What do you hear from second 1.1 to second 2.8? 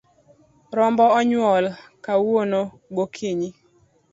onyuol kawuono